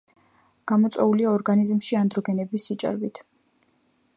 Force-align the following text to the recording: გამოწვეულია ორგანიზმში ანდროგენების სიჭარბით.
გამოწვეულია 0.69 1.33
ორგანიზმში 1.33 1.99
ანდროგენების 2.01 2.67
სიჭარბით. 2.71 3.23